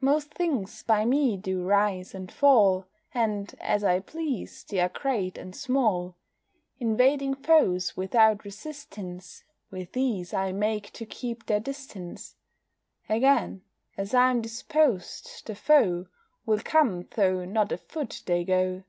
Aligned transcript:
Most 0.00 0.32
things 0.32 0.84
by 0.84 1.04
me 1.04 1.36
do 1.36 1.64
rise 1.64 2.14
and 2.14 2.30
fall, 2.30 2.86
And, 3.12 3.52
as 3.58 3.82
I 3.82 3.98
please, 3.98 4.62
they're 4.62 4.88
great 4.88 5.36
and 5.36 5.52
small; 5.52 6.14
Invading 6.78 7.34
foes 7.34 7.96
without 7.96 8.44
resistance, 8.44 9.42
With 9.68 9.96
ease 9.96 10.32
I 10.32 10.52
make 10.52 10.92
to 10.92 11.04
keep 11.06 11.46
their 11.46 11.58
distance: 11.58 12.36
Again, 13.08 13.62
as 13.96 14.14
I'm 14.14 14.40
disposed, 14.40 15.44
the 15.44 15.56
foe 15.56 16.06
Will 16.46 16.60
come, 16.60 17.08
though 17.16 17.44
not 17.44 17.72
a 17.72 17.78
foot 17.78 18.22
they 18.26 18.44
go. 18.44 18.84